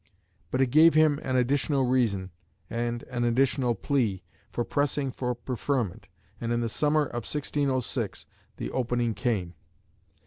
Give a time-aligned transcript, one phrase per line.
[0.49, 2.31] But it gave him an additional reason,
[2.71, 6.07] and an additional plea, for pressing for preferment,
[6.39, 8.25] and in the summer of 1606
[8.57, 9.53] the opening came.